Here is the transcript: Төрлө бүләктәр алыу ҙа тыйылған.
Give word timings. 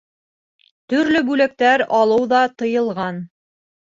Төрлө 0.93 1.21
бүләктәр 1.27 1.83
алыу 1.99 2.25
ҙа 2.31 2.39
тыйылған. 2.63 3.23